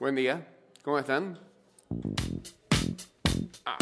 [0.00, 0.48] Buen día.
[0.82, 1.38] ¿Cómo están?
[3.66, 3.76] Ah.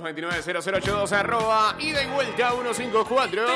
[0.00, 3.46] 229-0082 arroba ida y vuelta 154.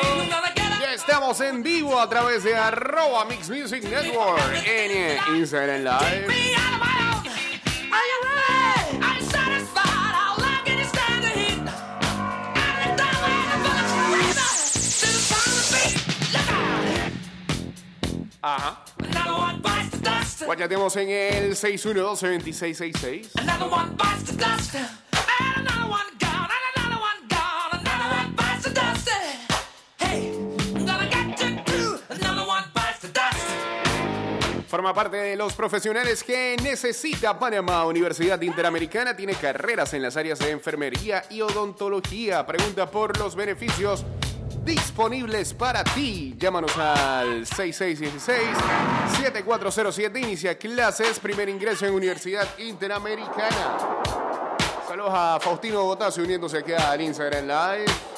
[0.81, 6.27] Ya estamos en vivo a través de arroba Mix Music Network en Instagram Live.
[18.45, 18.85] Ajá.
[20.45, 23.31] Guayateamos en el 612-2666.
[34.83, 37.85] Forma parte de los profesionales que necesita Panamá.
[37.85, 42.45] Universidad Interamericana tiene carreras en las áreas de enfermería y odontología.
[42.45, 44.05] Pregunta por los beneficios
[44.65, 46.35] disponibles para ti.
[46.37, 50.21] Llámanos al 6616-7407.
[50.21, 51.21] Inicia clases.
[51.21, 53.77] Primer ingreso en Universidad Interamericana.
[54.89, 58.12] Saludos a Faustino Botasio uniéndose aquí al Instagram Live.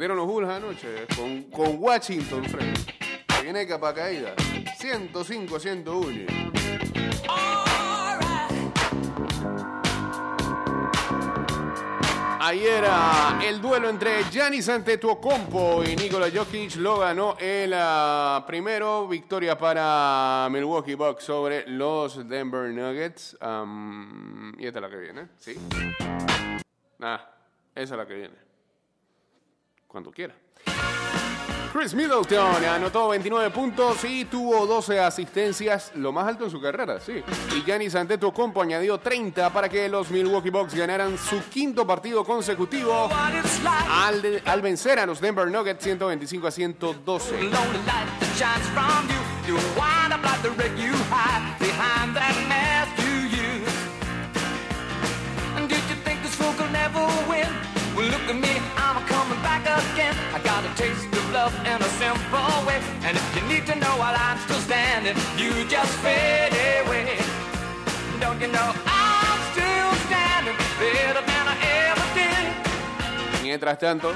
[0.00, 2.74] Perdieron los Bulls anoche con, con Washington, Fred.
[3.26, 4.34] Que viene capa caída.
[4.78, 6.26] 105 a 101.
[7.28, 8.76] Alright.
[12.40, 12.84] Ayer
[13.44, 19.06] el duelo entre Giannis Antetokounmpo y Nikola Jokic lo ganó el ah, primero.
[19.06, 23.36] Victoria para Milwaukee Bucks sobre los Denver Nuggets.
[24.56, 25.58] Y esta es la que viene, ¿sí?
[27.00, 27.30] Ah,
[27.74, 28.49] esa es la que viene.
[29.90, 30.34] Cuando quiera.
[31.72, 36.98] Chris Middleton anotó 29 puntos y tuvo 12 asistencias, lo más alto en su carrera,
[36.98, 37.22] sí.
[37.56, 43.08] Y Giannis Antetokounmpo añadió 30 para que los Milwaukee Bucks ganaran su quinto partido consecutivo
[43.88, 47.50] al, al vencer a los Denver Nuggets 125 a 112.
[61.50, 62.80] Love in a simple way.
[63.04, 66.52] And if you need to know while I'm still standing, you just fade
[66.84, 67.18] away.
[68.20, 71.56] Don't you know I'm still standing better than I
[71.88, 73.42] ever did?
[73.42, 74.14] Mientras tanto.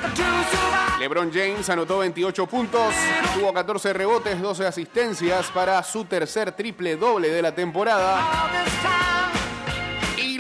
[0.98, 2.94] LeBron James anotó 28 puntos,
[3.34, 8.22] tuvo 14 rebotes, 12 asistencias para su tercer triple doble de la temporada.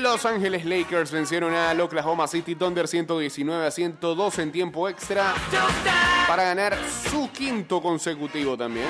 [0.04, 5.32] Los Ángeles Lakers vencieron al Oklahoma City Thunder 119 a 102 en tiempo extra
[6.28, 6.76] para ganar
[7.10, 8.88] su quinto consecutivo también.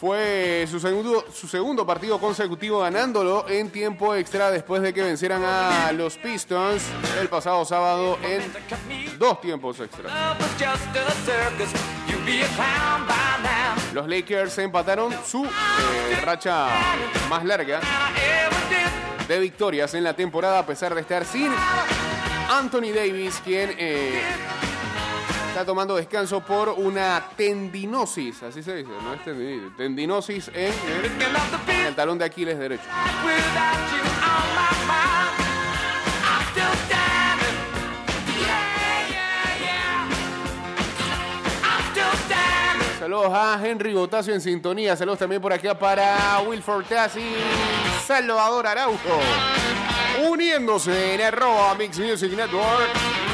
[0.00, 6.16] Fue su segundo, partido consecutivo ganándolo en tiempo extra después de que vencieran a los
[6.16, 6.82] Pistons
[7.20, 8.50] el pasado sábado en
[9.18, 10.38] dos tiempos extra.
[13.92, 16.68] Los Lakers empataron su eh, racha
[17.28, 17.80] más larga
[19.28, 21.52] de victorias en la temporada a pesar de estar sin
[22.48, 24.22] Anthony Davis, quien eh,
[25.60, 30.72] está tomando descanso por una tendinosis, así se dice, no es tendinitis, tendinosis en
[31.86, 32.84] el, talón de Aquiles derecho.
[42.98, 47.34] Saludos a Henry Botasio en sintonía, saludos también por acá para Wilford Tassi,
[48.06, 49.20] Salvador Araujo,
[50.26, 53.29] uniéndose en arroba Mix Music Network.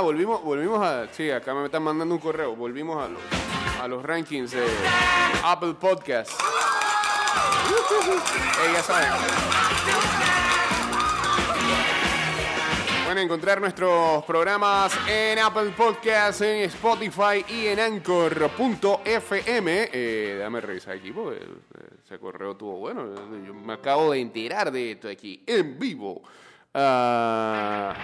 [0.00, 1.12] Ah, volvimos, volvimos a.
[1.12, 2.56] Sí, acá me están mandando un correo.
[2.56, 3.20] Volvimos a los,
[3.82, 4.66] a los rankings de
[5.44, 6.30] Apple Podcast.
[6.30, 6.34] Eh,
[8.72, 9.10] ya saben.
[13.04, 19.90] Pueden encontrar nuestros programas en Apple Podcast, en Spotify y en Anchor.fm.
[19.92, 23.04] Eh, déjame revisar aquí porque eh, ese correo estuvo bueno.
[23.46, 26.22] Yo me acabo de enterar de esto aquí en vivo.
[26.72, 27.94] Ah.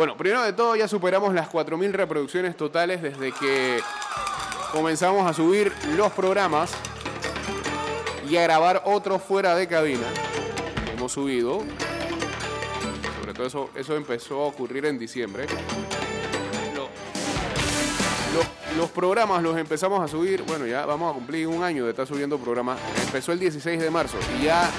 [0.00, 3.82] Bueno, primero de todo ya superamos las 4.000 reproducciones totales desde que
[4.72, 6.70] comenzamos a subir los programas
[8.26, 10.06] y a grabar otros fuera de cabina.
[10.96, 11.62] Hemos subido.
[13.20, 15.44] Sobre todo eso, eso empezó a ocurrir en diciembre.
[16.74, 16.84] Lo-
[18.32, 21.90] lo- los programas los empezamos a subir, bueno, ya vamos a cumplir un año de
[21.90, 22.78] estar subiendo programas.
[23.04, 24.70] Empezó el 16 de marzo y ya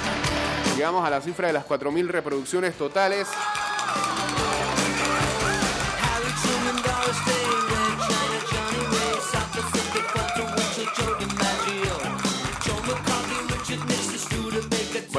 [0.75, 3.27] llegamos a la cifra de las 4.000 reproducciones totales.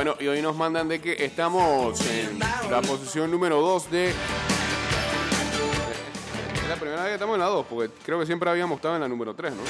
[0.05, 4.09] Bueno, y hoy nos mandan de que estamos en la posición número 2 de...
[4.09, 4.15] Es
[6.69, 9.03] la primera vez que estamos en la 2, porque creo que siempre habíamos estado en
[9.03, 9.63] la número 3, ¿no?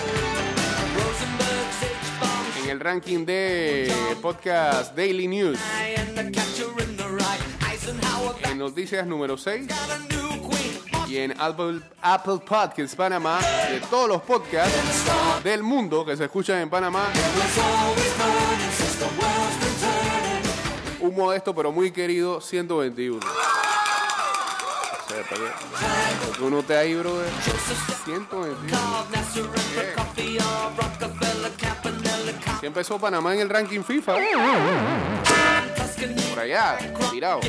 [2.64, 3.92] En el ranking de
[4.22, 5.58] podcast Daily News,
[8.42, 13.38] en noticias número 6 a new queen, y en Apple, Apple Podcasts Panamá,
[13.70, 17.04] de todos los podcasts del mundo que se escuchan en Panamá,
[21.02, 23.18] un modesto pero muy querido 121.
[23.18, 23.20] O
[25.08, 26.38] sea, ¿para qué?
[26.38, 27.28] Tú no te ahí, brother.
[28.04, 28.56] 121.
[28.70, 34.14] Called Nasser and the coffee, or Rockefeller, Campanella, Que empezó Panamá en el ranking FIFA.
[36.30, 36.78] Por allá,
[37.10, 37.40] tirado.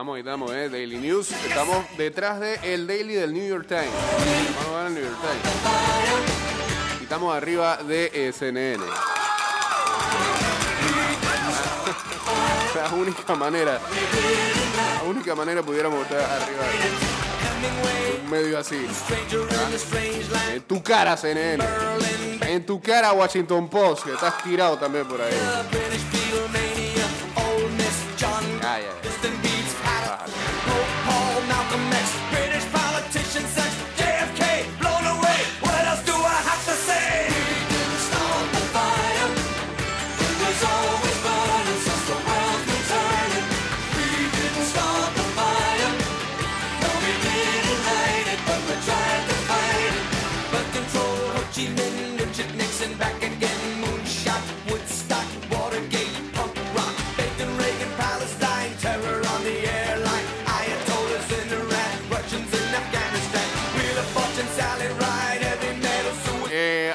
[0.00, 0.70] Estamos, ahí estamos, eh.
[0.70, 1.30] Daily News.
[1.30, 3.90] Estamos detrás del el Daily del New York Times.
[4.56, 5.42] Vamos a ver el New York Times.
[7.00, 8.82] Y estamos arriba de eh, CNN.
[12.74, 13.78] La única manera,
[15.02, 16.62] la única manera pudiéramos estar arriba
[17.60, 18.86] de un medio así.
[18.88, 20.54] stranger in a strange land.
[20.54, 21.62] En tu cara, CNN.
[22.48, 25.34] En tu cara, Washington Post, que estás tirado también por ahí.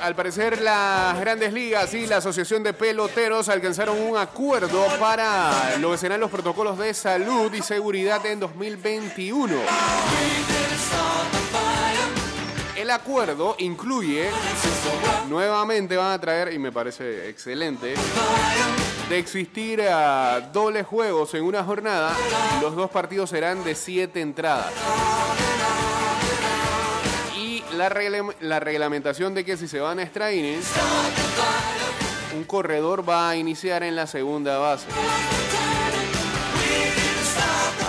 [0.05, 5.91] Al parecer las grandes ligas y la Asociación de Peloteros alcanzaron un acuerdo para lo
[5.91, 9.55] que serán los protocolos de salud y seguridad en 2021.
[12.75, 14.29] El acuerdo incluye,
[15.27, 17.95] nuevamente van a traer, y me parece excelente,
[19.09, 22.15] de existir a dobles juegos en una jornada,
[22.61, 24.71] los dos partidos serán de siete entradas.
[27.75, 30.65] La, reglamentación de que si se van a extra innings,
[32.33, 34.87] un corredor va a iniciar en la segunda base.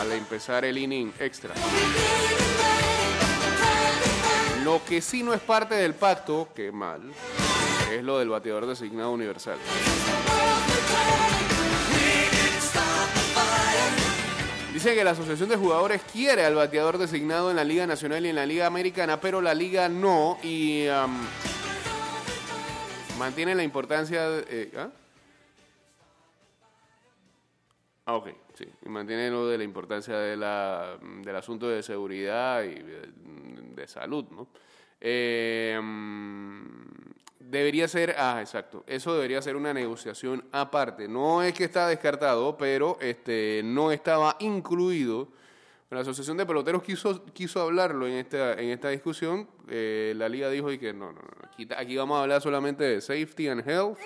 [0.00, 1.54] Al empezar el inning extra.
[4.64, 7.02] Lo que sí no es parte del pacto, que mal,
[7.92, 9.58] es lo del bateador designado universal.
[14.76, 18.28] Dice que la Asociación de Jugadores quiere al bateador designado en la Liga Nacional y
[18.28, 20.84] en la Liga Americana, pero la Liga no y
[23.18, 24.28] mantiene la importancia.
[24.28, 24.90] de- eh, ¿ah?
[28.04, 28.66] Ah, ok, sí.
[28.84, 34.26] Y mantiene lo de la importancia de la, del asunto de seguridad y de, salud,
[34.30, 34.46] ¿no?
[35.00, 35.80] Eh,
[37.48, 41.08] debería ser, ah, exacto, eso debería ser una negociación aparte.
[41.08, 45.28] No es que está descartado, pero este, no estaba incluido.
[45.88, 49.48] La Asociación de Peloteros quiso, quiso hablarlo en esta, en esta discusión.
[49.68, 51.76] Eh, la liga dijo y que no, no, no.
[51.76, 53.98] Aquí, vamos a hablar solamente de safety and health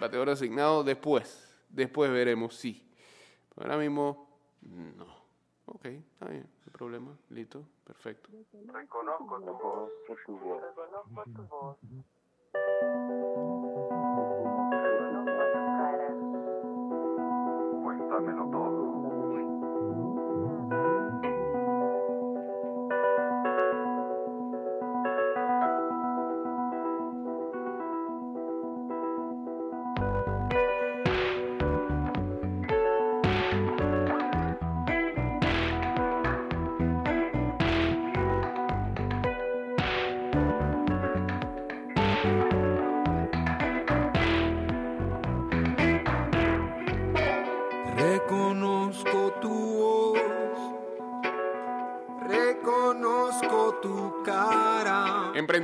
[0.00, 1.50] bateador designado después.
[1.68, 2.86] Después veremos si.
[3.56, 4.28] Ahora mismo,
[4.62, 5.24] no.
[5.66, 7.16] Ok, está bien, problema.
[7.30, 8.28] Listo, perfecto.
[8.72, 9.90] Reconozco tu voz.
[10.60, 11.76] Reconozco tu voz.
[17.82, 19.03] Cuéntamelo todo.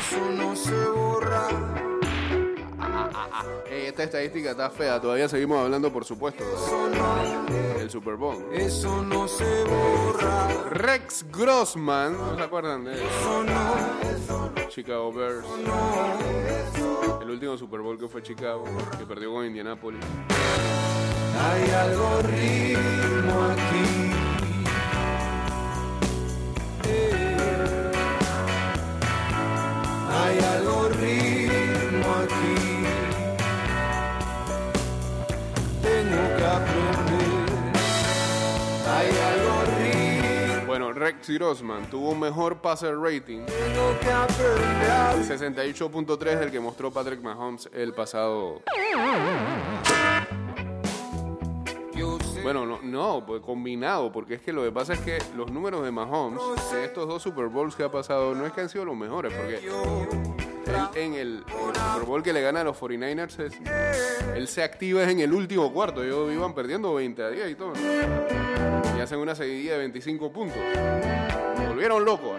[0.00, 1.48] Eso no se borra.
[3.70, 5.00] Eh, esta estadística está fea.
[5.00, 6.44] Todavía seguimos hablando, por supuesto,
[7.78, 8.44] del Super Bowl.
[8.52, 10.48] eso no se borra.
[10.70, 12.98] Rex Grossman, ¿no se acuerdan de él?
[13.00, 15.46] Eso no, Chicago Bears.
[17.22, 18.64] El último Super Bowl que fue Chicago,
[18.98, 20.04] que perdió con Indianapolis.
[21.38, 24.09] hay algo ritmo aquí.
[41.10, 45.26] Rex Grossman tuvo un mejor passer rating, Tengo que aprender.
[45.26, 48.62] 68.3 del que mostró Patrick Mahomes el pasado.
[52.44, 55.84] Bueno, no, no, pues combinado, porque es que lo que pasa es que los números
[55.84, 56.40] de Mahomes
[56.72, 59.32] de estos dos Super Bowls que ha pasado no es que han sido los mejores,
[59.34, 59.64] porque él
[60.94, 61.44] en el, en el
[61.92, 63.58] Super Bowl que le gana a los 49ers, es-
[64.34, 66.02] él se activa en el último cuarto.
[66.04, 67.72] Ellos iban perdiendo 20 a 10 y todo.
[69.00, 70.58] Y hacen una seguidilla de 25 puntos.
[71.66, 72.38] Volvieron locos.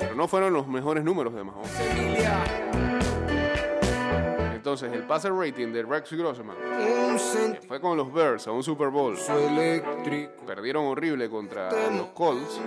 [0.00, 2.91] Pero no fueron los mejores números de Mahomes.
[4.72, 8.88] Entonces, el passer rating de Rex Grossman que fue con los Bears a un Super
[8.88, 9.18] Bowl.
[10.46, 12.58] Perdieron horrible contra los Colts.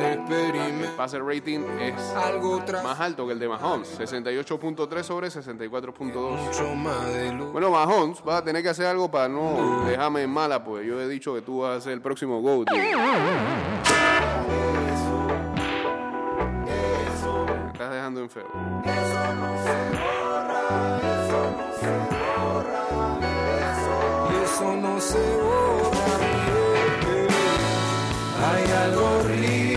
[0.00, 0.96] Experimento.
[0.96, 1.94] Passer rating es
[2.84, 6.12] más alto que el de Mahomes, 68.3 sobre 64.2.
[6.12, 7.50] mucho más de luz.
[7.50, 11.00] Bueno, Mahomes, vas a tener que hacer algo para no dejarme en mala, pues yo
[11.00, 12.68] he dicho que tú vas a ser el próximo GOAT.
[12.68, 12.98] tío.
[17.64, 18.30] Me estás dejando en
[24.76, 26.18] no se borra.
[28.46, 29.69] Hay algo ritmo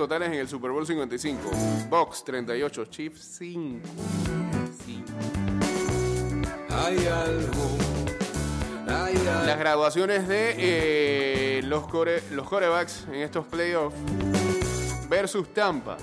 [0.00, 1.50] totales en el Super Bowl 55.
[1.90, 3.86] Box 38, Chiefs 5.
[4.86, 5.04] 5.
[6.70, 7.78] Hay algo.
[8.88, 9.44] Hay algo.
[9.44, 13.94] Las graduaciones de eh, los, core, los corebacks en estos playoffs
[15.10, 15.98] versus Tampa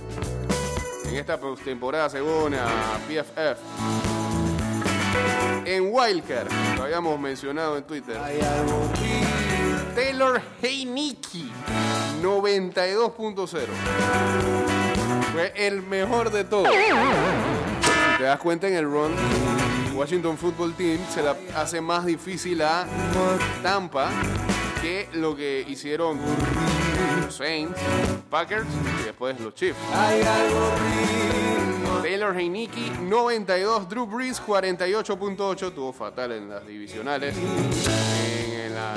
[1.07, 3.57] en esta postemporada según a PFF.
[5.65, 8.15] En Wildcard, lo habíamos mencionado en Twitter.
[9.95, 11.49] Taylor Heineke,
[12.21, 13.65] 92.0.
[15.33, 16.69] Fue el mejor de todos.
[18.17, 19.13] Te das cuenta en el run,
[19.95, 22.86] Washington Football Team se la hace más difícil a
[23.62, 24.09] Tampa
[24.81, 26.19] que lo que hicieron
[27.21, 27.79] los Saints,
[28.29, 28.67] Packers
[29.01, 29.79] y después los Chiefs.
[32.01, 33.89] Taylor Heineke, 92.
[33.89, 35.74] Drew Brees, 48.8.
[35.74, 37.36] Tuvo fatal en las divisionales.
[37.36, 38.93] En la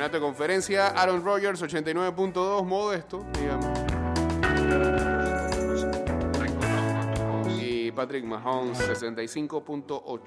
[0.00, 2.64] campeonato de conferencia, Aaron Rodgers, 89.2.
[2.64, 3.78] Modesto, digamos.
[7.60, 10.22] Y Patrick Mahomes, 65.8.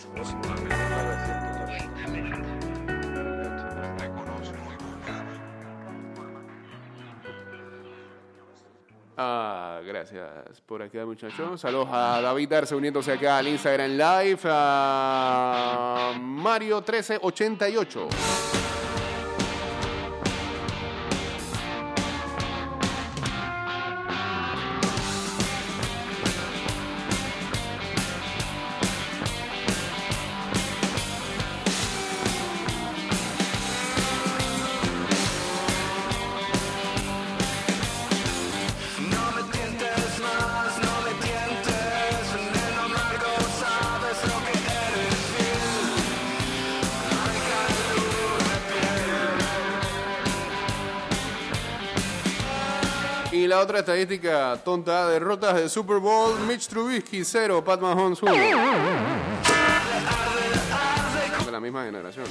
[9.17, 11.62] Ah, gracias por acá, muchachos.
[11.62, 14.41] Saludos a David Darce uniéndose acá al Instagram Live.
[14.45, 18.62] A Mario1388.
[53.63, 58.34] Otra estadística tonta, derrotas de Super Bowl, Mitch Trubisky 0, Pat Mahomes 1.
[61.45, 62.26] De la misma generación.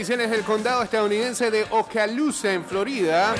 [0.00, 3.34] Policiales del condado estadounidense de Okaloosa, en Florida.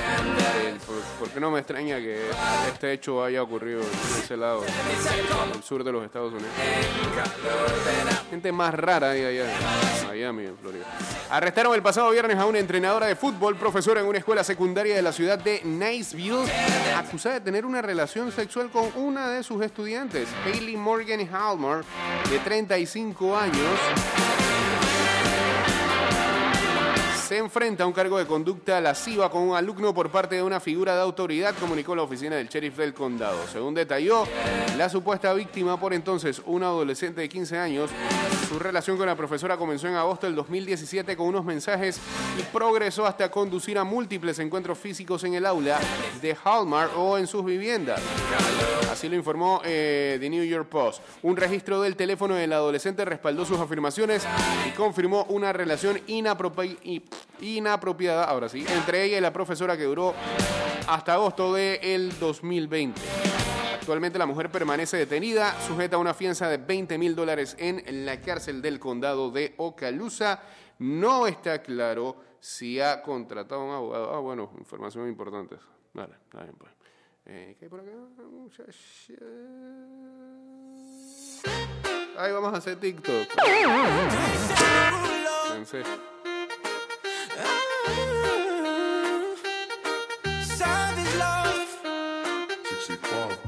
[0.86, 2.20] Por, por qué no me extraña que
[2.68, 4.62] este hecho haya ocurrido en ese lado,
[5.54, 6.50] al sur de los Estados Unidos.
[8.28, 10.84] Gente más rara hay allá en Miami, en Florida.
[11.30, 15.00] Arrestaron el pasado viernes a una entrenadora de fútbol, profesora en una escuela secundaria de
[15.00, 16.44] la ciudad de Niceville,
[16.94, 21.86] acusada de tener una relación sexual con una de sus estudiantes, Hailey Morgan Halmer,
[22.28, 24.29] de 35 años.
[27.30, 30.58] Se enfrenta a un cargo de conducta lasciva con un alumno por parte de una
[30.58, 33.38] figura de autoridad, comunicó la oficina del sheriff del condado.
[33.52, 34.24] Según detalló,
[34.76, 37.88] la supuesta víctima, por entonces una adolescente de 15 años,
[38.48, 42.00] su relación con la profesora comenzó en agosto del 2017 con unos mensajes
[42.36, 45.78] y progresó hasta conducir a múltiples encuentros físicos en el aula
[46.20, 48.00] de Hallmark o en sus viviendas.
[48.90, 51.00] Así lo informó eh, The New York Post.
[51.22, 54.26] Un registro del teléfono del adolescente respaldó sus afirmaciones
[54.66, 57.00] y confirmó una relación inapropi- i-
[57.40, 60.14] inapropiada, ahora sí, entre ella y la profesora que duró
[60.86, 63.00] hasta agosto del 2020.
[63.74, 68.20] Actualmente la mujer permanece detenida, sujeta a una fianza de 20 mil dólares en la
[68.20, 70.42] cárcel del condado de Okaloosa.
[70.78, 74.14] No está claro si ha contratado a un abogado.
[74.14, 75.56] Ah, bueno, información importante.
[75.92, 76.72] Vale, está bien, pues.
[77.26, 77.90] Eh, ¿Qué hay por acá?
[78.30, 78.72] muchacha?
[82.18, 83.28] Ahí vamos a hacer TikTok.
[85.52, 85.82] Pensé.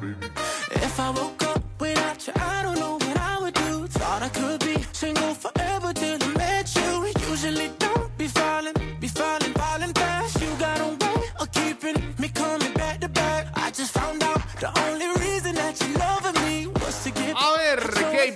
[0.04, 3.86] If I woke up without you, I don't know what I would do.
[3.86, 7.12] Thought I could be single forever till I met you.
[7.30, 10.40] Usually don't be falling, be falling, falling fast.
[10.40, 13.46] You got a way of keeping me coming back to back.
[13.54, 16.41] I just found out the only reason that you loving me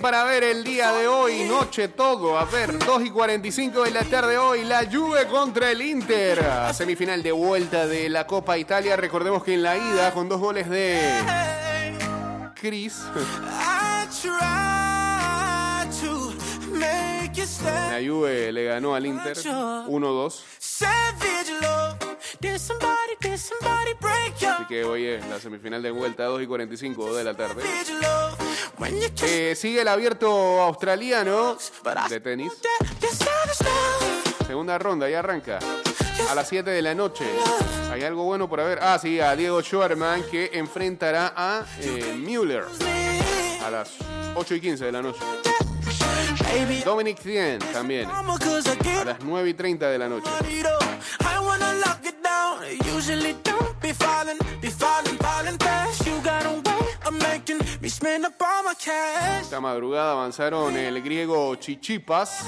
[0.07, 1.43] para ver el día de hoy?
[1.49, 2.39] Noche todo.
[2.39, 4.63] A ver, 2 y 45 de la tarde hoy.
[4.63, 6.41] La Juve contra el Inter.
[6.73, 8.95] Semifinal de vuelta de la Copa Italia.
[8.95, 10.97] Recordemos que en la ida, con dos goles de
[17.37, 18.01] stay.
[18.01, 20.41] la Juve le ganó al Inter 1-2.
[24.57, 27.63] Así que hoy es la semifinal de vuelta, 2 y 45 de la tarde.
[29.23, 31.57] Eh, sigue el abierto australiano
[32.09, 32.53] de tenis.
[34.45, 35.59] Segunda ronda, ya arranca.
[36.29, 37.25] A las 7 de la noche.
[37.91, 38.79] ¿Hay algo bueno por ver?
[38.81, 42.65] Ah, sí, a Diego Schwarman que enfrentará a eh, Müller
[43.65, 43.91] a las
[44.35, 45.19] 8 y 15 de la noche.
[46.85, 50.29] Dominic Thien también a las 9 y 30 de la noche.
[52.97, 56.03] Usually don't be falling, be falling, falling fast.
[56.07, 59.43] You got a way of making me spend up all my cash.
[59.43, 62.41] Esta madrugada avanzaron el griego Chichipas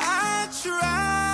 [0.00, 1.27] I try.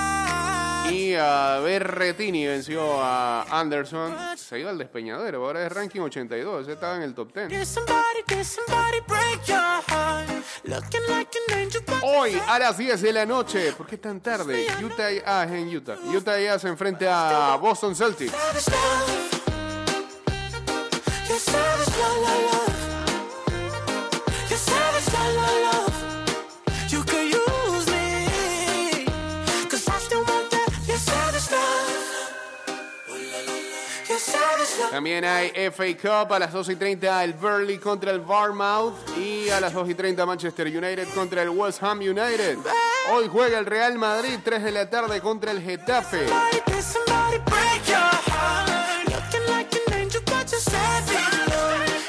[0.91, 4.15] Y a Berretini venció a Anderson.
[4.37, 7.49] Se iba al despeñadero, ahora es ranking 82, ese estaba en el top 10.
[7.49, 10.29] Did somebody, did somebody break your heart?
[10.65, 14.21] Looking like an angel, but Hoy a las 10 de la noche, ¿por qué tan
[14.21, 14.67] tarde?
[14.83, 15.97] Utah, ah, es en Utah.
[16.15, 18.33] Utah ya se enfrenta a Boston Celtics.
[34.95, 39.49] También hay FA Cup a las 2 y 30 el Burnley contra el Bournemouth y
[39.49, 42.59] a las 2 y 30 Manchester United contra el West Ham United.
[43.11, 46.27] Hoy juega el Real Madrid 3 de la tarde contra el Getafe.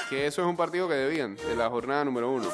[0.07, 2.49] Que eso es un partido que debían de la jornada número 1.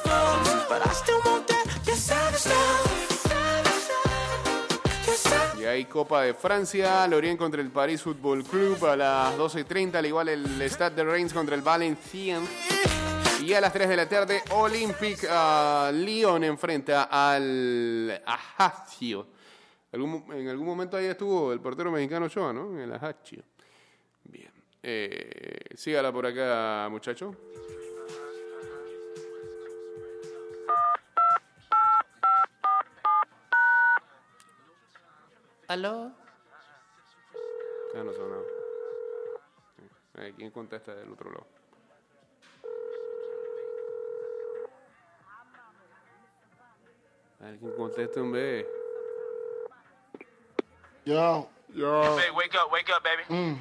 [5.58, 9.64] Y hay Copa de Francia, Lorient contra el Paris Football Club a las 12 y
[9.64, 12.48] 30, al igual el Stade de Reims contra el Valenciennes.
[13.42, 19.26] Y a las 3 de la tarde, Olympic ah, Lyon enfrenta al Ajaccio.
[19.92, 22.70] Algún- en algún momento ahí estuvo el portero mexicano Ochoa, ¿no?
[22.70, 23.42] En el Ajaccio.
[24.24, 24.50] Bien.
[24.82, 27.34] Eh, sígala por acá, muchacho.
[35.72, 36.12] ¿Aló?
[37.94, 38.42] Ya no sonaba.
[40.18, 41.46] Eh, ¿Quién contesta del otro lado?
[47.40, 48.66] Alguien contesta un B.
[51.06, 53.56] Yo, yo, Big, wake up, wake up, baby.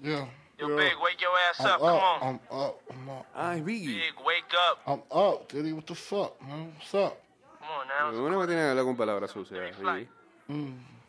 [0.00, 0.28] yeah.
[0.56, 1.80] Yo, Big, wake your ass I'm up.
[1.80, 2.28] Come up, on.
[2.28, 3.86] I'm up, I'm up, Ah, es Biggie.
[3.98, 4.78] Big, wake up.
[4.86, 5.72] I'm up, Diddy.
[5.72, 6.72] What the fuck, man?
[6.76, 7.20] What's up?
[7.58, 8.24] Come on now.
[8.24, 9.76] Uno me tiene que hablar con palabras sucias.
[9.76, 10.99] Give me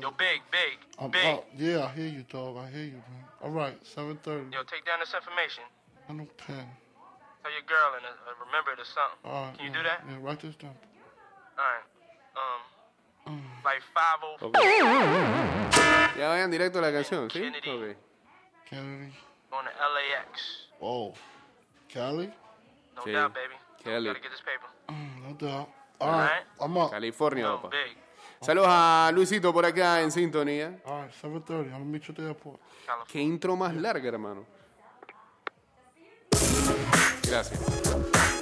[0.00, 0.02] flight.
[0.02, 0.02] Biggie.
[0.02, 1.26] Yo, Big, Big, I'm Big.
[1.26, 1.44] up.
[1.56, 2.56] Yeah, I hear you, dog.
[2.56, 3.24] I hear you, man.
[3.42, 4.52] All right, 7:30.
[4.52, 5.64] Yo, take down this information.
[6.08, 6.66] I no pen.
[7.42, 9.18] Tell your girl and uh, uh, remember it or something.
[9.24, 9.56] All right.
[9.56, 9.98] Can you yeah, do that?
[10.08, 10.76] Yeah, write this down.
[11.58, 11.86] All right.
[13.26, 14.46] Um, like five oh.
[14.46, 14.56] Ok.
[16.18, 17.40] Ya vayan directo a la canción, ¿sí?
[17.40, 17.70] Kennedy.
[17.70, 17.96] Ok.
[18.68, 19.12] Kennedy.
[19.52, 20.66] on the LAX.
[20.80, 21.14] Oh,
[21.92, 22.32] Cali.
[22.96, 23.12] No Sí.
[23.12, 23.54] doubt, baby.
[23.84, 24.06] Kelly.
[24.08, 24.68] Gotta get this paper.
[24.88, 25.68] Mm, no doubt.
[26.00, 26.44] All right, right.
[26.60, 26.90] I'm up.
[26.90, 27.70] California, Yo, papá.
[27.70, 27.96] Big.
[28.42, 30.80] Saludos a Luisito por acá en sintonía.
[30.84, 31.52] All right, 7:30.
[31.52, 32.60] I'm gonna meet you at the airport.
[33.06, 34.44] Qué intro más larga, hermano.
[37.22, 38.41] Gracias.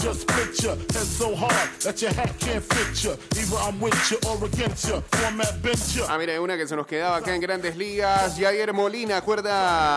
[0.00, 3.12] Just picture head so hard that your hat can't fit you.
[3.36, 5.02] Either I'm with you or against you.
[5.12, 6.04] Format bent you.
[6.08, 8.38] Ah, mira, una que se nos quedaba acá en Grandes Ligas.
[8.38, 9.96] Jair Molina, acuerda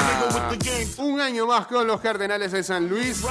[0.97, 3.23] un año más con los Cardenales de San Luis.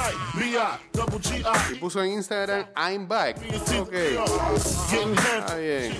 [1.71, 3.37] Y puso en Instagram, I'm back.
[3.79, 5.95] Ok, está bien.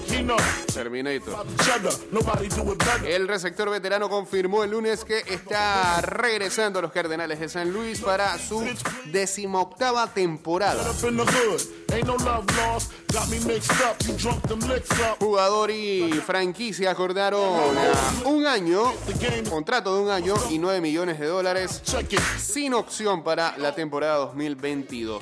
[0.73, 1.45] Terminator.
[3.05, 8.01] El receptor veterano confirmó el lunes que está regresando a los Cardenales de San Luis
[8.01, 8.65] para su
[9.05, 10.62] decimoctava temporada.
[10.63, 10.95] Up.
[15.19, 17.59] Jugador y franquicia acordaron
[18.23, 18.93] a un año,
[19.49, 21.81] contrato de un año y 9 millones de dólares
[22.39, 25.21] sin opción para la temporada 2022.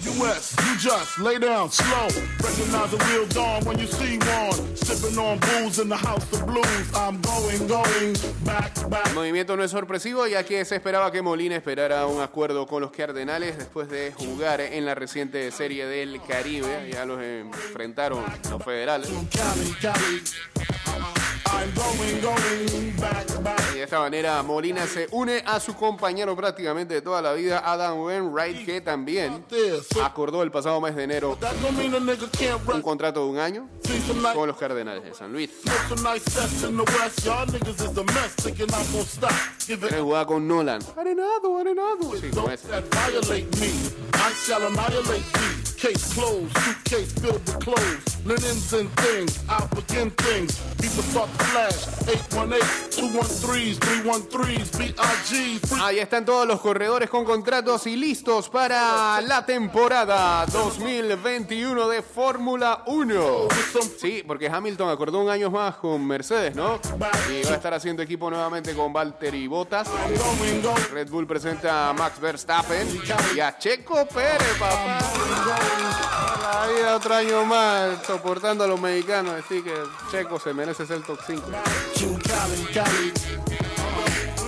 [9.06, 12.82] El movimiento no es sorpresivo ya que se esperaba que Molina esperara un acuerdo con
[12.82, 16.90] los Cardenales después de jugar en la reciente serie del Caribe.
[16.92, 19.10] Ya los enfrentaron los federales.
[23.74, 27.62] Y de esta manera Molina se une a su compañero prácticamente de toda la vida,
[27.66, 29.44] Adam Wainwright, que también
[30.04, 31.38] acordó el pasado mes de enero
[32.74, 33.68] un contrato de un año
[34.34, 35.50] con los Cardenales de San Luis.
[39.68, 40.82] Él jugaba con Nolan.
[40.98, 42.16] Arenado, arenado.
[42.20, 42.68] Sí, con ese.
[45.82, 49.40] Case closed, suitcase filled with clothes, linens and things.
[49.74, 50.62] Begin things.
[50.82, 51.92] People start to flash.
[52.08, 55.80] 818, 213s, 313s, BIG, free.
[55.82, 62.84] Ahí están todos los corredores con contratos y listos para la temporada 2021 de Fórmula
[62.88, 63.48] 1.
[64.00, 66.80] Sí, porque Hamilton acordó un año más con Mercedes, ¿no?
[67.30, 69.88] Y va a estar haciendo equipo nuevamente con Valtteri Bottas.
[70.92, 72.88] Red Bull presenta a Max Verstappen
[73.36, 75.00] y a Checo Pérez, papá.
[76.68, 79.34] Vida otro año más soportando a los mexicanos.
[79.34, 79.74] Así que
[80.12, 81.42] Checo se merece ser top 5.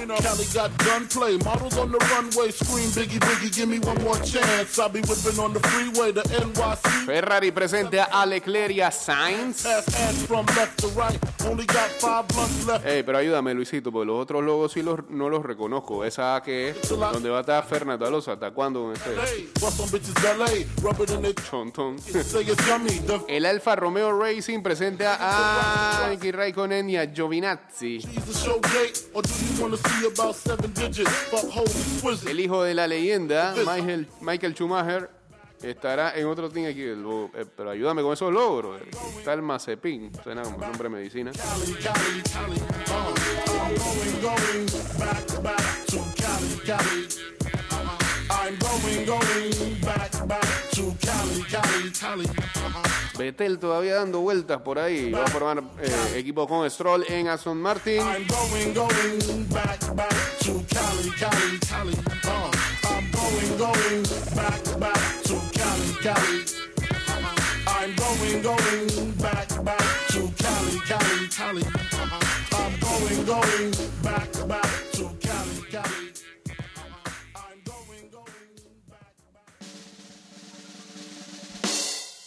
[0.07, 0.33] To Cali, Cali.
[0.33, 1.37] You know, Cali got gunplay.
[1.43, 4.77] Models on the runway scream, Biggie, Biggie, give me one more chance.
[4.79, 7.05] I'll be whipping on the freeway to NYC.
[7.05, 9.63] Ferrari presenta a Leclerc y a Sainz.
[9.63, 11.19] Pass ads from left to right.
[11.45, 12.85] Only got five blunts left.
[12.85, 16.05] Ey, pero ayúdame, Luisito, porque los otros logos sí los, no los reconozco.
[16.05, 18.31] Esa que es donde va a estar Fernando Alonso.
[18.31, 18.93] ¿Hasta cuándo
[19.25, 19.51] Hey,
[21.49, 21.95] chontón?
[23.27, 27.99] El Alfa Romeo Racing presenta a Nicky Raikkonen y a Giovinazzi.
[32.27, 35.09] El hijo de la leyenda, Michael, Michael Schumacher,
[35.61, 36.83] estará en otro team aquí.
[36.83, 38.81] Eh, pero ayúdame con esos logros.
[39.17, 41.31] Está el Mazepin, suena como nombre de medicina.
[48.29, 51.89] I'm going, going back, back to Cali, Cali.
[51.91, 52.25] Cali.
[53.17, 55.11] Betel todavía dando vueltas por ahí.
[55.11, 57.99] Va a formar eh, equipo con Stroll en Aston Martin.
[58.01, 61.93] I'm going, going back, back to Cali, Cali, Cali.
[62.23, 62.51] Uh,
[62.89, 64.03] I'm going, going
[64.35, 66.43] back, back to Cali, Cali.
[67.67, 71.63] I'm going, going back, back to Cali, Cali, Cali.
[72.51, 74.82] I'm going, going back, back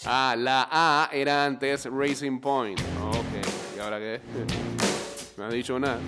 [0.06, 2.78] Ah, la A era antes Racing Point.
[3.10, 4.20] Ok, ¿y ahora qué?
[5.36, 5.98] No ha dicho nada.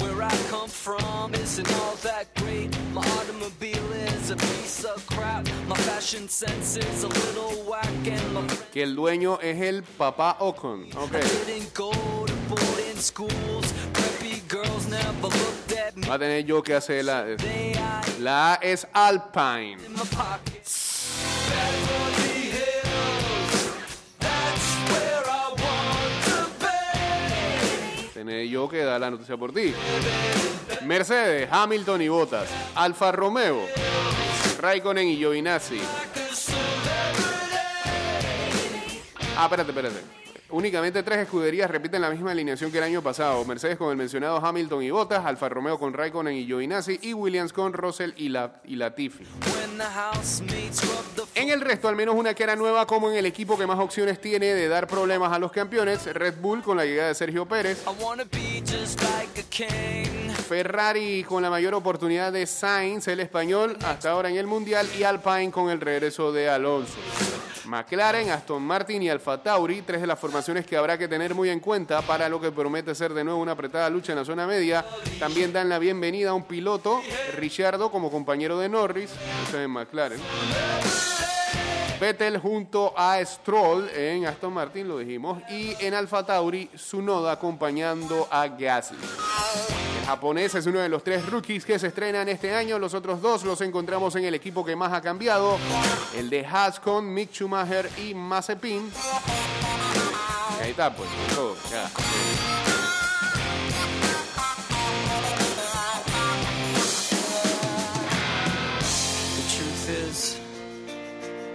[0.00, 2.70] Where I come from isn't all that great.
[2.92, 5.46] My automobile is a piece of crap.
[5.68, 9.82] My fashion sense is a little whack, and my friends Que el dueño es el
[9.82, 10.88] papá Ocon.
[10.96, 11.12] Ok.
[11.46, 11.92] didn't go
[12.26, 13.72] to boarding schools.
[13.94, 15.63] Preppy girls never looked at me.
[16.08, 17.24] Va a tener yo que hacer la...
[18.20, 19.78] La A es Alpine.
[28.12, 29.72] Tener yo que dar la noticia por ti.
[30.84, 32.48] Mercedes, Hamilton y Bottas.
[32.74, 33.66] Alfa Romeo,
[34.60, 35.80] Raikkonen y Giovinazzi.
[39.36, 40.13] Ah, espérate, espérate.
[40.54, 43.44] Únicamente tres escuderías repiten la misma alineación que el año pasado.
[43.44, 47.52] Mercedes con el mencionado Hamilton y Bottas, Alfa Romeo con Raikkonen y Giovinazzi y Williams
[47.52, 49.24] con Russell y, la, y Latifi.
[51.34, 54.20] En el resto, al menos una cara nueva como en el equipo que más opciones
[54.20, 57.82] tiene de dar problemas a los campeones, Red Bull con la llegada de Sergio Pérez.
[60.48, 65.02] Ferrari con la mayor oportunidad de Sainz, el español, hasta ahora en el Mundial, y
[65.02, 66.94] Alpine con el regreso de Alonso.
[67.74, 71.50] McLaren, Aston Martin y Alfa Tauri, tres de las formaciones que habrá que tener muy
[71.50, 74.46] en cuenta para lo que promete ser de nuevo una apretada lucha en la zona
[74.46, 74.84] media.
[75.18, 77.02] También dan la bienvenida a un piloto,
[77.36, 79.10] Ricciardo, como compañero de Norris,
[79.52, 80.20] en McLaren.
[82.00, 88.28] Vettel junto a Stroll en Aston Martin, lo dijimos, y en Alfa Tauri, Tsunoda acompañando
[88.30, 89.93] a Gasly.
[90.04, 92.78] Japonés es uno de los tres rookies que se estrenan este año.
[92.78, 95.58] Los otros dos los encontramos en el equipo que más ha cambiado.
[96.16, 98.90] El de Haas con Mick Schumacher y Mazepin.
[100.62, 101.56] Ahí está, pues, todo.
[101.70, 101.90] ya.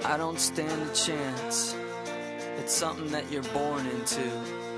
[0.06, 1.76] I don't stand a chance.
[2.58, 4.69] It's something that you're born into.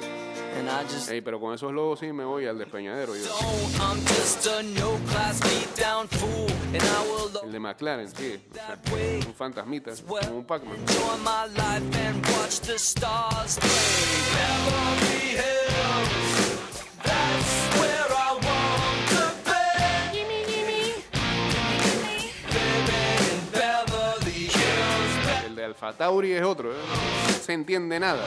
[1.10, 3.24] Ey, pero con esos logos sí me voy al despeñadero yo.
[7.44, 8.40] El de McLaren, sí.
[8.52, 8.80] o sea,
[9.28, 9.92] un fantasmita,
[10.26, 10.78] como un Pac-Man.
[25.82, 26.76] Hills, El de Alfa Tauri es otro, ¿eh?
[27.28, 28.24] no se entiende nada.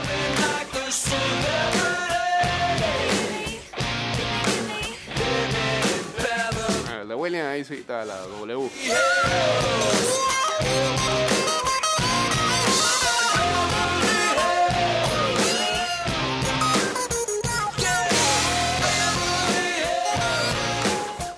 [6.91, 8.71] Ah, de William ahí sí está la W.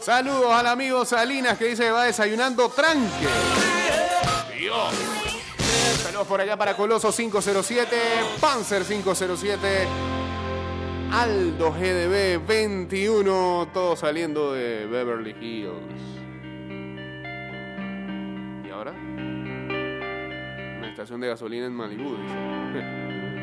[0.00, 3.76] Saludos al amigo Salinas que dice que va desayunando tranque.
[6.16, 7.94] Saludos por allá para Coloso 507,
[8.40, 9.87] Panzer 507,
[11.12, 16.00] Aldo GDB 21, todo saliendo de Beverly Hills.
[18.66, 18.92] ¿Y ahora?
[20.79, 23.36] Una estación de gasolina en Malibu, dice.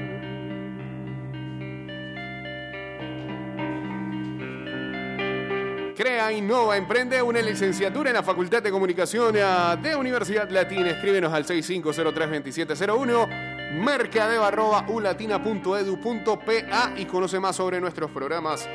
[5.95, 9.43] Crea, innova, emprende una licenciatura en la Facultad de Comunicación eh,
[9.81, 10.89] de Universidad Latina.
[10.89, 18.67] Escríbenos al 6503-2701, mercadeo arroba ulatina.edu.pa y conoce más sobre nuestros programas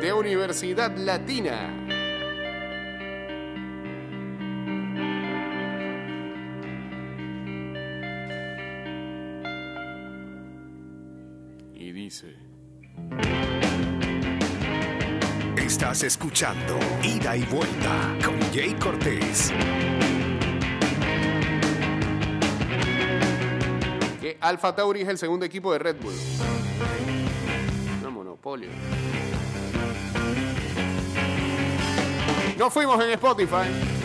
[0.00, 1.89] de Universidad Latina.
[16.02, 19.52] Escuchando Ida y Vuelta con Jay Cortés.
[24.20, 26.14] que Alfa Tauri es el segundo equipo de Red Bull.
[28.06, 28.70] Un monopolio.
[32.56, 33.99] Nos fuimos en Spotify.